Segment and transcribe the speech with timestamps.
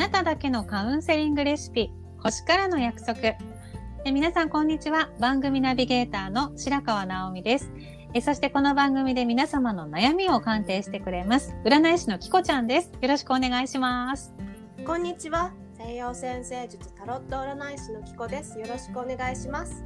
[0.00, 3.18] なただけのカウンセリングレシピ、星からの約束。
[4.06, 5.10] え皆さん、こんにちは。
[5.20, 7.70] 番組ナビゲーターの白川直美です。
[8.14, 11.54] えそしてこの番組で皆様の悩みを鑑定してくれます。
[11.66, 12.92] 占い師のキコちゃんです。
[12.98, 14.32] よろしくお願いします。
[14.86, 15.52] こんにちは。
[15.76, 18.58] 西洋先生術タロット占い師のキコです。
[18.58, 19.84] よろしくお願いします。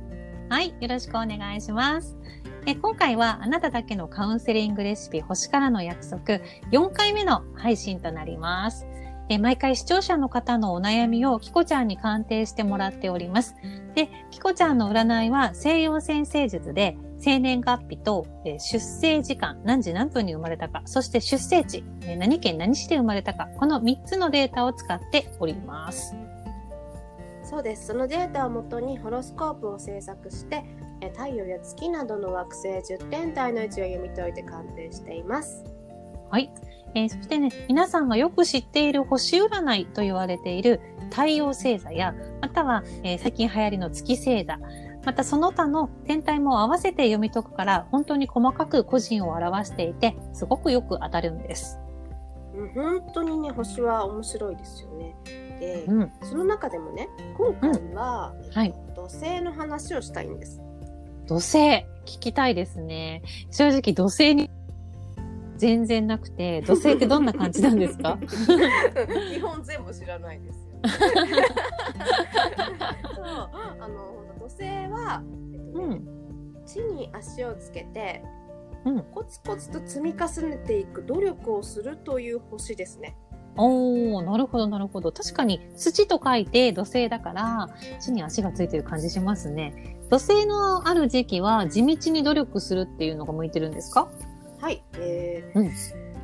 [0.48, 2.16] はい、よろしくお願いします。
[2.66, 6.38] え今回はあなただけのカウンセリングレシピ星からの約束
[6.70, 8.86] 4回目の配信となります。
[9.28, 13.54] え毎回視聴者の方のお悩みをキコちゃんに鑑定してもらっております。
[13.94, 26.14] で、キコちゃんの占いは西洋先生術で生年月日と、え出生時間、何時何分に生まれたか、そして出生地、え何県何市で生まれたか、この3つのデータを使っております。
[27.42, 27.86] そうです。
[27.86, 30.64] そのデータをもとにホロスコープを制作して、
[31.00, 35.64] え太陽や月などの惑星10天体の位置を読み解いて鑑定しています。
[36.30, 36.52] はい。
[36.94, 44.58] えーそしてね、皆さんがよく知っている星占いと言われている太陽星座や、または、えー最近流行りの月星座、
[45.04, 51.78] またその他の天体も合わせて読み解くから、本当に細かく個人を表していて、すごくよく当たるんです。
[52.54, 55.14] うん本当にね、星は面白いですよね。
[55.60, 56.12] で、うん。
[56.22, 60.60] その中でもね、今回は、はいえっと土星の話をしたいんです。
[61.26, 61.58] 土星、
[62.06, 63.22] 聞きたいですね。
[63.50, 64.50] 正直土星に
[65.56, 68.18] 全然なくて、土星ってどんな感じなんですか？
[69.32, 70.74] 基本全部知らないですよ。
[73.14, 73.24] そう、
[73.80, 76.04] あの土星は、えっとねうん。
[76.66, 78.22] 地に足をつけて、
[78.84, 83.16] うんコツコツと積み重ねていく努力をするという星ですね。
[83.56, 85.12] おー、なるほど、なるほど。
[85.12, 87.68] 確かに土と書いて土星だから、
[88.00, 89.96] 地に足がついてる感じしますね。
[90.10, 94.08] 土星のある時期は地道に努力するっていうのが向いてるんですか？
[94.64, 95.70] はい、えーうん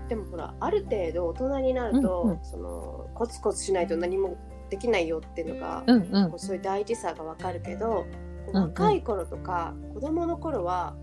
[0.09, 2.39] でもほらある程度大人になると、うんうん。
[2.43, 4.37] そのコツコツしないと何も
[4.71, 6.39] できないよっていうのが、うんうん。
[6.39, 8.07] そういう大事さがわかるけど、
[8.49, 8.63] うんうん。
[8.71, 10.97] 若い頃とか子供の頃は、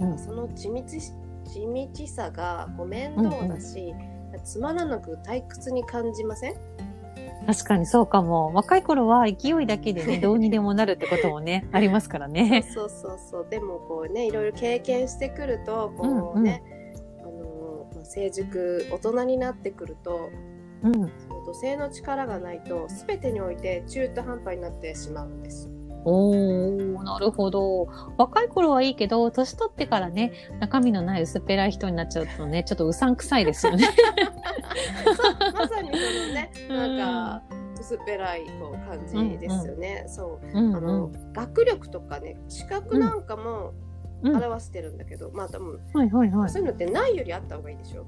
[0.00, 0.18] うん。
[0.18, 1.12] その地道し
[1.44, 1.60] 地
[1.96, 3.94] 道さがこう面倒だし、
[4.44, 6.56] つまらなく退屈に感じません？
[7.46, 8.52] 確かにそうかも。
[8.52, 12.62] 若い頃は勢いだけでね、 どうにでもなるってこともね、ありますからね。
[12.74, 16.62] そうそうそうでもこうねいろいろ経験してくるとこうね、
[18.10, 20.30] 成熟大人になってくると
[20.82, 20.92] うん。
[21.46, 25.70] 土星の力がないと全てにおいて中途半端になってしまうんです。
[26.04, 27.88] おー、なるほど。
[28.16, 33.86] 若い頃はいいけど、年取ってからね、中身のない薄っぺらい人になっちゃうとね、ちょっとうさんくさいですよね。
[35.54, 35.94] まさにそ
[36.28, 37.42] のね うんなんか
[37.78, 40.04] 薄っぺらいこう感じですよね。
[40.06, 43.89] そううんあの、学力とかね資格なんかもうん。
[44.22, 46.50] 表してるんだけど、まあ多分はいはいはい。
[46.50, 48.04] そういうのってないよりあった方がいいでしょ？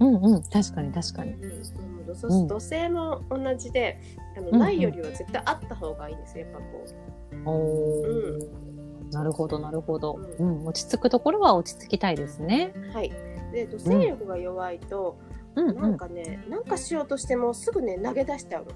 [0.00, 0.42] うんうん。
[0.44, 1.32] 確かに確かに。
[1.34, 4.00] うん、土うん土星も同じで
[4.36, 9.12] あの、うんうんないよりは絶対あった方がいいんですよやっぱこおー。
[9.12, 10.18] なるほどなるほど。
[10.38, 10.66] うん。
[10.66, 12.72] 落ち着くところは落ち着きたいですね。
[12.74, 13.12] うはい
[13.52, 15.18] で土星力が弱いと、
[15.54, 15.96] うんうなんん。
[15.98, 18.70] かねなんかしようとしてもすぐね投げ出しちゃうの、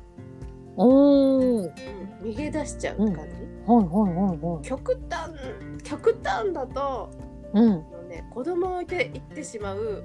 [0.76, 1.66] うん、
[2.22, 3.34] 逃げ出しちゃうって感じ、
[3.66, 4.64] はいはいはいはい。
[4.64, 5.32] 極端
[5.82, 7.10] 極端だと
[7.52, 7.72] うん。
[7.72, 10.04] あの、ね、子供を置いて行ってしまう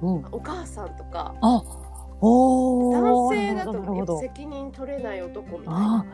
[0.00, 0.24] うん。
[0.32, 1.62] お母さんとかあ。
[2.20, 4.20] 男性だと。
[4.20, 6.06] 責任取れない男みたいあな。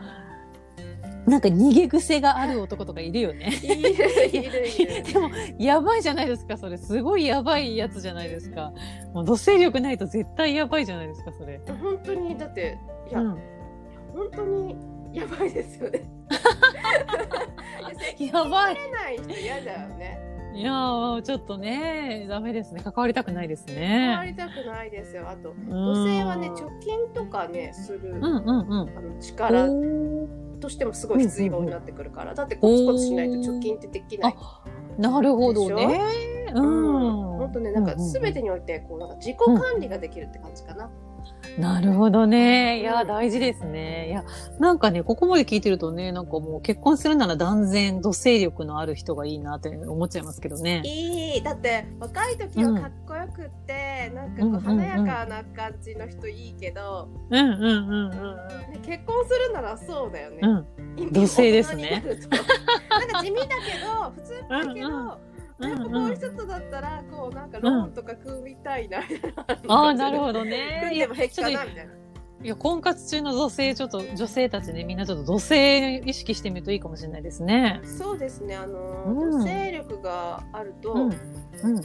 [1.25, 3.51] なんか逃げ癖がある男とかいるよね。
[3.63, 3.97] いるい
[4.43, 5.03] るいる。
[5.03, 6.77] でも、やばいじゃないですか、それ。
[6.77, 8.71] すごいやばいやつじゃないですか。
[9.11, 11.59] もう、土星力ないと絶対やばいじゃないですか、それ。
[11.81, 12.77] 本当にだって
[13.09, 13.39] いや、うん。
[14.15, 14.75] 本当に
[15.13, 16.03] やばいですよね。
[18.19, 18.77] やばい。
[18.91, 20.19] ない人嫌だよね。
[20.53, 22.81] いやー、ちょっとね、ダメですね。
[22.81, 24.31] 関わりたくないです変わね。
[24.31, 25.27] りたくないですよ。
[25.29, 28.97] あと土土星はね貯金とかねする、うんうんうん。
[28.97, 29.67] あの力
[30.61, 34.35] としてもすごい必要になってくるから、だってコツコツしないと貯金ってできない。
[34.97, 35.99] なるほどね。
[36.53, 37.01] ううん
[37.33, 37.37] ん。
[37.37, 40.89] 本当ねなんかうう全てにおいてこうなんか自己管理ができるって感じかな。
[41.57, 42.81] なるほどね。
[42.81, 44.09] いや、うん大事ですね。
[44.09, 44.23] いや、
[44.59, 50.81] なんかね、ここまで聞いてるとね、なんかもう結婚するなら断然土星力のある人がいいなって思っちゃいますけどね。
[50.83, 60.39] いいだって若い時はかっこよくって、なんかこううんうんうん華やかな感じの人いいけど、うんうんうんうんね、結婚するならそうだよね。
[60.41, 60.65] うん。
[61.11, 62.03] 土星 ですね
[62.89, 70.81] なんか地味だけど普通っぽいけど、うんうんやっぱこういう人だったらこうなんかローンとか組みたいなみたいな、 ああ、なるほどね。
[70.83, 71.93] 組んでも平気かなみたいな。
[72.43, 77.79] いや、婚活中の女性、ちょっと女性たちね、みんなちょっと土星意識してみるといいかもしれないですね。
[77.83, 81.01] そうですねあの、うん土星力があると、うん。
[81.03, 81.81] うん。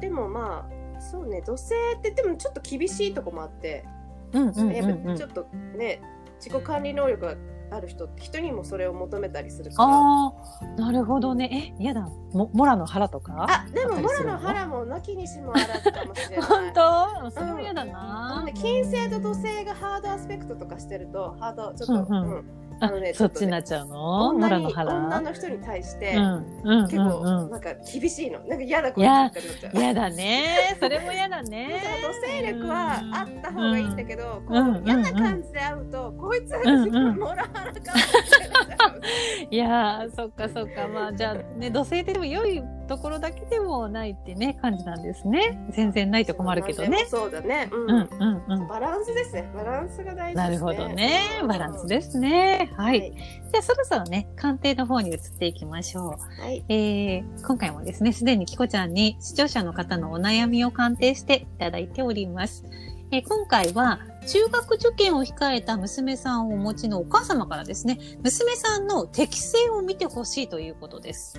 [0.00, 3.84] でもまあそうね土星ってでもちょっと厳しいとこもあって
[4.32, 5.46] うんうんやっうんうんぱちょっと
[5.76, 6.00] ね
[6.38, 7.36] 自己管理能力が
[7.74, 9.88] ある人人にもそれを求めたりするから。
[9.90, 11.74] ああ、なるほどね。
[11.80, 12.08] え、やだ。
[12.32, 13.46] も、モラの腹とか？
[13.48, 16.46] あでもモラの腹もなきにしもあらずかもしれない。
[16.48, 17.30] 本当？
[17.30, 18.42] それも嫌だな。
[18.44, 18.52] ね。
[18.54, 22.32] 金星と土星がハードアスペクトとかしてるとハードちょっと、うんうん。
[22.32, 23.94] うんああのねそっちになっちゃうの？
[23.94, 24.94] モ女の腹。
[24.94, 29.80] 女の人に対して、結構うん、なんか厳しいのなんか嫌だこいやれってなっちゃううん。
[29.80, 30.76] 嫌だね。
[30.80, 31.82] それも嫌だでね。
[32.02, 39.00] その土星力はあった方がいいんだけど、こう嫌な感じで会うと、こいつ、モラハなっちゃう
[39.50, 40.88] いやー、そっかそっか。
[40.88, 45.66] まあ、じゃあ、ね、土星ってでも良いところだけでもないってね、感じなんですね。
[45.70, 47.06] 全然ないと困るけどね。
[47.08, 48.68] そうだね、うんうん、うん、うん。
[48.68, 51.20] バランスですねバランスが大事ですねなるほどね。
[51.46, 52.70] バランスですね。
[52.76, 52.84] は。
[52.84, 53.12] はい
[53.54, 56.42] じゃあ、そろそろね、鑑定の方に移っていきましょう。
[56.42, 62.64] はいえー、今回もですね、すでにキコちゃんに視聴者の方のお悩みを鑑定していただいております。
[63.12, 71.38] えー今回は、中学受験を控えた娘さんをお持ちのお母様からですね、娘さんの適性を見てほしいということです。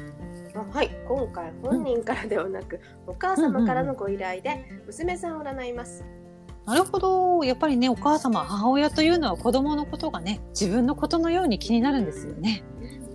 [0.56, 6.04] あはい今回本人からではなく、お母様からのご依頼で娘さんを占います、
[6.66, 7.44] なるほど。
[7.44, 12.63] やっぱりね、お母様、母親というのは子供のことがね、自分のことのように気になるんですよね。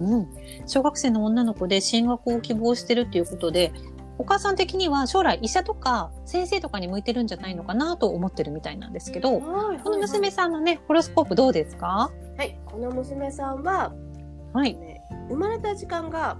[0.00, 0.28] うん。
[0.66, 3.72] 小学生の女の子で進学を希望してるっていうことで、
[4.18, 12.10] お母さん的には将来医者とか先生とかに向いてるんじゃないのかなと思ってるみたいなんですけど、はいこの娘さんのね、ホロスコープどうですか？
[12.36, 13.92] はいこの娘さんは、
[14.52, 14.74] はい。
[14.74, 16.36] ね、生まれた時間が、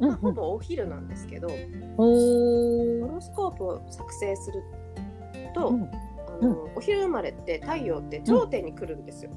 [0.00, 0.16] まあ。
[0.16, 1.48] ほぼお昼なんですけど。
[1.96, 4.62] ホロスコープを作成する
[5.54, 5.90] と、うん
[6.40, 9.32] あのお昼生まれって太陽って頂点に来るんですよ。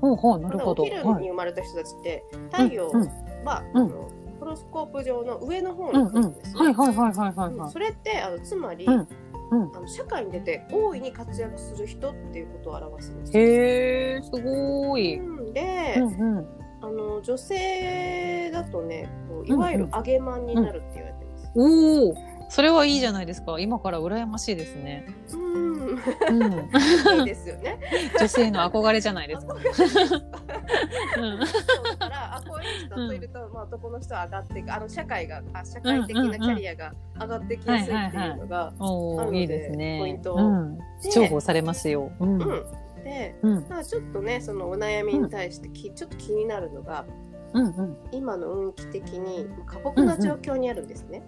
[0.00, 0.82] ほうほう、なるほど。
[0.82, 1.22] お昼はい。
[1.22, 2.88] に生まれた人たちって太陽
[3.44, 4.10] は、うんあの
[4.40, 6.56] ホロスコープ上の上の方に来るんです。
[6.56, 7.54] はいはいはいはいはいはい。
[7.54, 9.06] うんそれってあのつまり、あ
[9.50, 13.42] の社会に出て大いに活躍する人っていうことを表すんですよ。
[13.42, 15.18] へー、すごーい。
[15.18, 16.46] うんで、うんうん。
[16.84, 21.50] あの女性だとねこういわゆる上げマンになるって言われてます。
[21.54, 22.16] おお、
[22.50, 23.58] それはいいじゃないですか。
[23.58, 25.06] 今から羨ましいですね。
[25.32, 25.94] うん、う
[27.16, 27.80] ん、いいですよね。
[28.18, 29.54] 女性の憧れじゃないですか。
[29.54, 38.74] そうだからあこういう人といると、まあ、男の人は上がっていくあの社会があ社会的なキャリアが上がってきやすいっていうのが、
[39.30, 40.00] でいいですね。
[40.00, 40.84] ポイントうん、で
[41.14, 42.12] 重宝されますよ。
[42.20, 42.62] うん、うん
[43.04, 47.04] でうん、まあちょっとねそのお悩みに対してき、ちょっと気になるのが
[47.54, 47.96] うん、うん。
[48.10, 51.22] 今の運気的にまあ過酷な状況にあるんですね。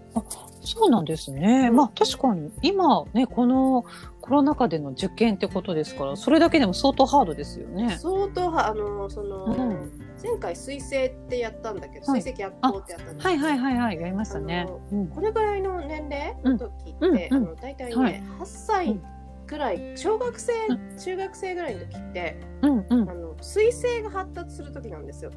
[0.60, 1.68] そうなんですね。
[1.70, 1.76] うん。
[1.76, 3.84] まあ確かに今ねこの
[4.20, 7.96] コロナ禍での受験ってことですから、それだけでも相当ハードですよね。
[8.00, 10.02] 相当はあのその、うん。
[10.20, 12.22] 前回水星ってやったんだけど、はい。
[12.22, 14.66] 水星逆行ってやったんだけどはいはいはいはいやりましたね。
[15.14, 16.34] これぐらいの年齢？
[16.42, 17.46] の時って、うんうん。
[17.46, 18.22] あの大体ね、はい。
[18.40, 19.00] 8歳
[19.46, 23.14] ぐらい小学生、う中学生ぐらいの時ってうん、うんあ。
[23.14, 25.30] の水星が発達する時なんですよ。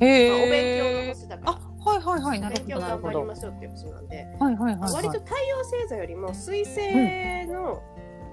[0.00, 0.78] へまあ、お勉え。
[0.78, 1.52] 強の星だから。
[1.52, 2.80] あ、はいはいはいなる勉強。
[2.80, 4.92] 頑張りましょうっていう星なんで、はいはいはいはい。
[4.92, 7.82] 割と太陽星座よりも水星の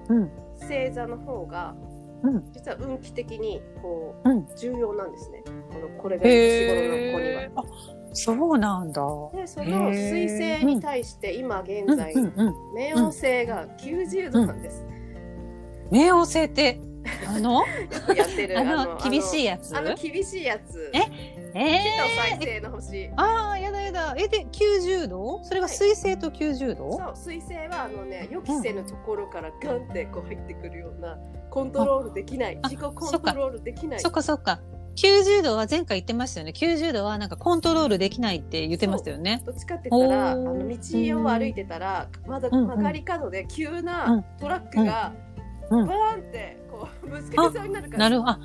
[0.08, 1.74] うん星座の方が、
[2.22, 4.38] うん実は運気的にこうん。
[4.40, 5.42] う重要なんですね。
[5.72, 7.64] このこれぐらいの年頃の子には
[8.14, 9.02] そうなんだ。
[9.34, 12.14] でその水星に対して今現在。
[12.14, 14.86] 冥王星が90度なんです。
[15.90, 16.80] 冥王星って
[17.28, 17.64] あの？
[18.16, 19.76] やってるあの厳しいやつ？
[19.76, 20.90] あの厳しいやつ。
[20.94, 21.00] え？
[21.56, 23.10] え火と再え生の星。
[23.16, 24.14] ああやだやだ。
[24.16, 25.42] えで90度？
[25.44, 26.92] それが水星と90度？
[26.92, 31.18] そう水星はあのね予期せぬところからガンってこう入ってくるような
[31.50, 34.60] コントロールできないあ自己コントロールできないそっかそっか。
[34.96, 36.52] 90度は前回言ってましたよね。
[36.56, 39.42] 90度はなんかコントロールできないって言ってましたよね。
[39.44, 42.68] どっちかって言ったらあの道を歩いてたらまだうんうん。
[42.68, 44.24] 曲がり角で急うなん。
[44.38, 45.12] トラックが
[45.70, 45.86] うん。
[45.86, 48.10] バーンってこうぶつかりそうになるから。
[48.10, 48.38] なるあ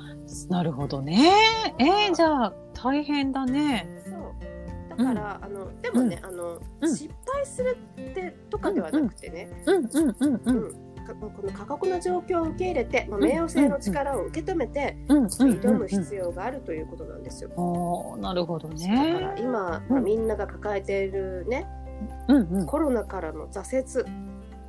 [0.48, 1.30] なるほどね。
[1.78, 3.88] えー、じゃあ大変だね。
[4.04, 4.98] そう。
[4.98, 6.88] だから、あのでもね、あのうん。
[6.96, 10.56] 失敗するってとかではなくてね、うんうんうんううん。
[10.68, 10.70] ん。
[10.72, 10.78] か
[11.14, 17.50] この過酷な状況を受け入れて、まあ、冥王星の力を受け止めて、うんうんうん挑む必要があるということなんですよ。
[17.56, 19.18] おーなるほどだかね。
[19.20, 21.66] ら今、うんまあ、みんなが抱えているね
[22.28, 24.10] うんうんコロナからの挫折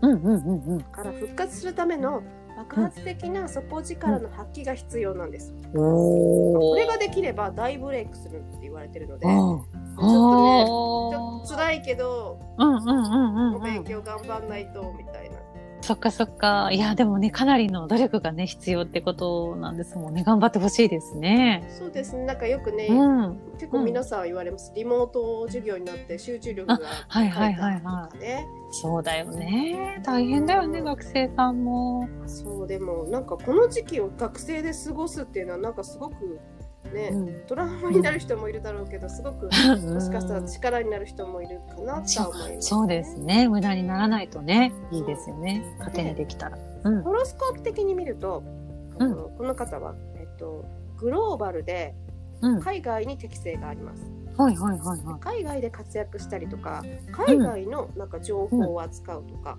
[0.01, 0.81] うんうんうんうん。
[0.81, 2.24] から復活するための
[2.57, 5.53] 爆発的な底力の発揮が必要なんです。
[5.75, 6.60] おお。
[6.71, 13.63] これができれば大ブレイクするって言われてるので、あちょっとねちょあっと辛いけど、うんうんうんうんおうん。
[13.63, 15.38] 勉強頑張んないとみたいな。
[15.81, 16.69] そっかそっか。
[16.71, 20.23] いや、でもね、かなりの努力がね、必要ってことなんですもんね。
[20.23, 21.67] 頑張ってほしいですね。
[21.69, 22.25] そうですね。
[22.25, 23.39] なんかよくね、うん。
[23.57, 24.71] 結構皆さん言われます。
[24.75, 28.17] リモート授業になって集中力がはいはいはいはい。
[28.71, 30.01] そうだよね。
[30.05, 32.07] 大変だよね、うん学生さんも。
[32.25, 36.39] そうでもなんかこの時期を学生で過ごすっていうのはなんかすごく
[36.91, 37.48] ね、うん。
[37.48, 43.19] トラウマになる人もいるだろうけどすごくもしかしたら力になる人もいるかなとは思います、 そうです。
[43.19, 43.48] ね。
[43.48, 45.63] 無駄にならないとね、いいですよね。
[45.79, 46.57] 家庭にできたら。
[46.83, 47.01] うん。
[47.03, 48.43] ホロスコープ的に見ると、
[49.00, 50.65] あうんのこの方は、えっと、
[50.98, 51.95] グローバルで
[52.41, 52.53] うん。
[52.55, 54.03] はい海外に適性があります。
[54.38, 55.19] はいはいはい。
[55.19, 59.57] 海外で活躍したりとか海外のなんか情報を扱うとか、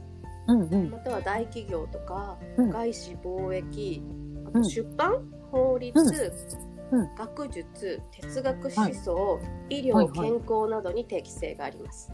[0.49, 0.91] うんうん。
[0.91, 4.03] または大企業とか、うん外資貿易
[4.47, 6.72] あとうん出版、法律、うん
[7.17, 12.13] 学術哲学思想、医療、はいはい健康などに適性があります。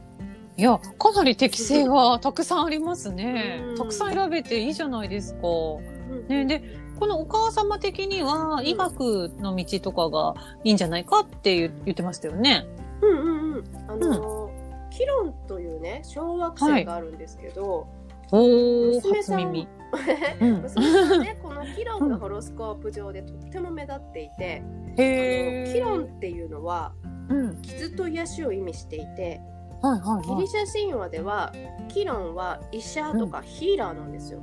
[0.56, 3.76] いや、かなり適性がたくさんありますねうん。
[3.76, 5.40] たくさん選べていいじゃないですか。
[5.46, 5.80] う
[6.10, 6.62] んね、で、
[6.98, 12.66] このお母様的には、医学の道とかがいいんじゃないかって言言ってましたよね。
[13.00, 13.64] うんうんうん。
[13.88, 14.58] あのー
[14.98, 17.86] キロンというね小惑星があるんですけど、
[18.32, 19.68] おー、娘さん。
[20.40, 24.62] 娘さんねこのキロンがホロスコープ上でとっても目立っていて、
[24.96, 25.64] へー。
[25.64, 26.92] あのキロンっていうのは
[27.28, 27.62] うん。
[27.62, 29.40] 傷と癒しを意味していて
[29.82, 31.52] はいはいはギリシャ神話では
[31.88, 34.40] キロンは医者とかヒーラーなんですよ。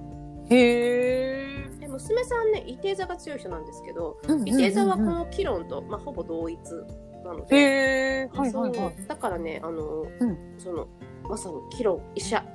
[0.50, 0.55] い。
[0.55, 1.79] へー。
[1.79, 6.60] で娘さんね伊手座が強い人なんですけどうんうんうん伊手座はこのキロンと、まあ、ほぼ同一
[7.24, 8.29] なので。
[8.34, 8.75] はいはいはい。
[8.75, 10.88] そうだからねあの、うんその
[11.27, 12.45] まさにキロン医者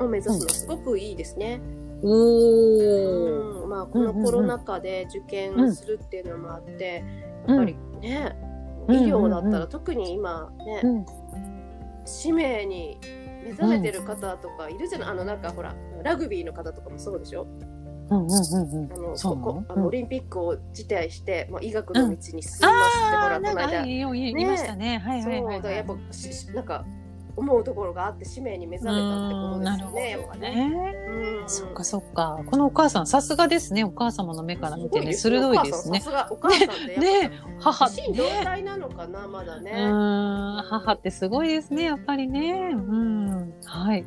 [0.00, 1.60] を目指すのすごくいいですね。
[1.62, 7.04] うんまあ、このコロナ禍で受験をするっていうのもあって、
[7.46, 8.36] やっぱりね、
[8.86, 8.94] うん。
[8.96, 11.06] 医療だったら特に今ね、うん。
[12.04, 12.98] 使命に
[13.44, 17.46] 目覚めてる方とかいるじゃない、あのなんかほらラグビーの方とかもそうでしょ？
[18.10, 18.92] うんうんうんうん。
[18.92, 19.80] あのそこあうん。
[19.82, 22.68] のオリンピックを辞退して、まあ、医学の道に進みますって、ほ
[23.24, 24.98] あー、らこねいましたね。
[24.98, 25.50] はいそうはいはい。
[25.50, 25.56] はい。
[25.56, 26.84] だからやっぱししなんか
[27.38, 30.70] 思うところがあって使命に目覚めたってことですよねやっぱね。
[30.70, 30.94] ね。
[31.08, 32.40] うんそっかそっか。
[32.46, 33.84] このお母さん、さすがですね。
[33.84, 38.40] お母様の目から見てね、鋭いですねさすがお母さんね母って同ね。
[38.44, 39.72] 体なのかなまだうね。
[40.68, 42.70] 母ってすごいですね、やっぱりね。
[42.72, 43.54] うん。
[43.64, 44.04] はい。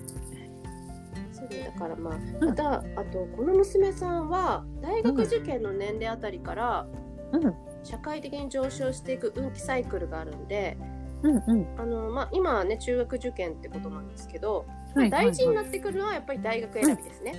[1.66, 6.88] だからまあ、うんまたあとこの娘さんは大学受験の年齢あたりから
[7.32, 7.54] うん。
[7.84, 10.78] 社会的に上昇していく運気サイクルがあるんで、
[11.24, 11.80] うんうん。
[11.80, 17.36] あのまあ今はね中学受験ってことなんですけど、はい大事になはいってくるのはやっぱり大学選びですね。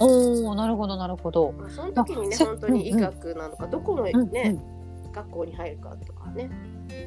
[0.00, 1.52] おー、なるほど、なるほど。
[1.52, 4.56] まあその時にね本当に医学なのかどこのうんね、
[5.12, 6.50] 学校に入るかとかね。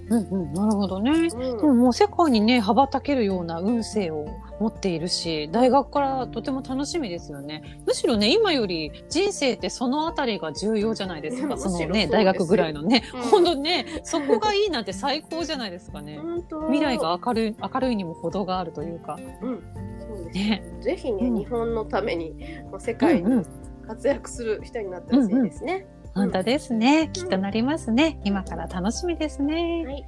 [0.10, 0.54] うんうんうん。
[0.54, 1.12] なるほどね。
[1.12, 4.26] うんでももう世界にね、羽ばたけるような運勢を
[4.60, 7.64] 持っているし、大学からとても楽しみですよね。
[7.86, 11.58] むしろね、今より人生ってそのあたりが重要じゃないですか。
[11.58, 13.04] そのね、大学ぐらいのね。
[13.14, 16.20] うん本当ね、そこがいいなんて最高じゃないですかね。
[16.68, 19.18] 未来が明るい、明るいにも程があるというか。
[19.42, 19.64] うん
[20.00, 20.64] そうですね。
[20.82, 22.34] ぜひね、うん日本のために
[22.72, 23.46] まあ世界にうんうん
[23.88, 25.88] 活躍する人になってほしいですね。
[26.20, 27.10] 本当ですね。
[27.14, 28.20] きっとなりますね。
[28.24, 29.84] 今から楽しみですね。
[29.86, 30.06] はい。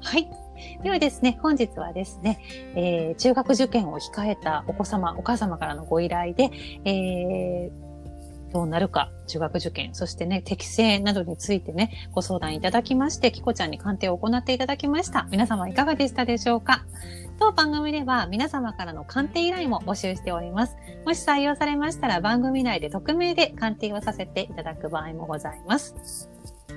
[0.00, 0.28] はい。
[0.82, 2.38] ではですね、本日はですね、
[2.74, 6.50] えー中学受験を控えたお子様、お母様からのご依頼で、
[6.84, 7.92] えー
[8.52, 15.26] どうなるか、中学受験、そしてね、適正などについてね、ご相談いただきまして、きこちゃんに鑑定を行っていただきました。
[15.30, 16.84] 皆様いかがでしたでしょうか？
[17.38, 20.76] 当番組では皆様からの鑑定依頼も募集しております。
[21.04, 26.28] もし採用されましたら番組内で匿名で鑑定をさせていただく場合もございます。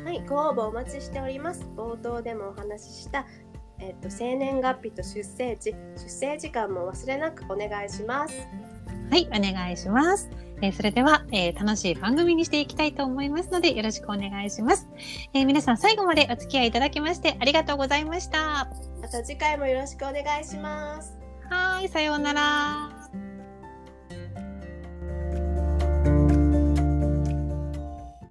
[0.03, 1.65] はい、ご応募お待ちしております。
[1.75, 3.25] 冒頭でもお話しした、
[3.79, 8.47] えっと、生年月日と出生地、出生時間も忘れなくお願いします。
[9.09, 10.29] はい、お願いします。
[10.61, 14.87] えーそれでは、えー楽しい番組にしていきたいと思いますので、よろしくお願いします。
[15.33, 18.67] えー皆さん最後までお付き合いいただきましてありがとうございました。
[19.15, 21.17] た次回もよろしくお願いします。
[21.49, 22.94] はい、さようなら。